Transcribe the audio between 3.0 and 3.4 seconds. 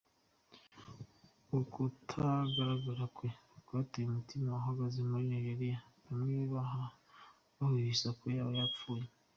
kwe